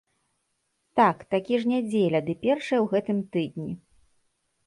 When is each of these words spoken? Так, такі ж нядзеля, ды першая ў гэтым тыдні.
Так, 0.99 1.17
такі 1.33 1.59
ж 1.65 1.69
нядзеля, 1.73 2.19
ды 2.29 2.33
першая 2.47 2.79
ў 2.81 2.87
гэтым 2.93 3.17
тыдні. 3.35 3.71